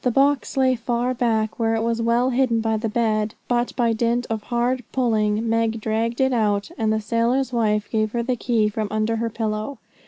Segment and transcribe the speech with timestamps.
[0.03, 3.93] The box lay far back, where it was well hidden by the bed; but by
[3.93, 8.35] dint of hard pulling Meg dragged it out, and the sailor's wife gave her the
[8.35, 9.77] key from under her pillow.